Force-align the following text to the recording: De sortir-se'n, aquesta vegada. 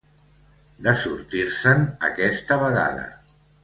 De 0.87 0.95
sortir-se'n, 1.03 1.87
aquesta 2.11 2.63
vegada. 2.69 3.09